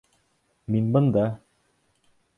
[0.75, 1.27] Мин бында.